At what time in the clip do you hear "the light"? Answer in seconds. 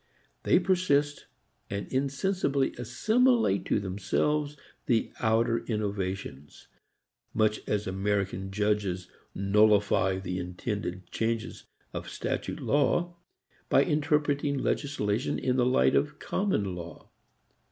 15.57-15.95